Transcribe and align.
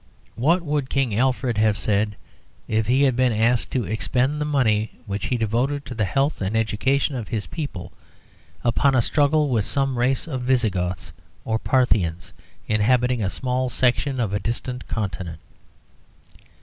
What 0.33 0.63
would 0.63 0.89
King 0.89 1.15
Alfred 1.15 1.59
have 1.59 1.77
said 1.77 2.15
if 2.67 2.87
he 2.87 3.03
had 3.03 3.15
been 3.15 3.31
asked 3.31 3.69
to 3.73 3.83
expend 3.85 4.41
the 4.41 4.45
money 4.45 4.89
which 5.05 5.27
he 5.27 5.37
devoted 5.37 5.85
to 5.85 5.93
the 5.93 6.05
health 6.05 6.41
and 6.41 6.57
education 6.57 7.13
of 7.15 7.27
his 7.27 7.45
people 7.45 7.91
upon 8.63 8.95
a 8.95 9.01
struggle 9.03 9.49
with 9.49 9.63
some 9.63 9.99
race 9.99 10.27
of 10.27 10.41
Visigoths 10.41 11.13
or 11.45 11.59
Parthians 11.59 12.33
inhabiting 12.67 13.21
a 13.23 13.29
small 13.29 13.69
section 13.69 14.19
of 14.19 14.33
a 14.33 14.39
distant 14.39 14.87
continent? 14.87 15.39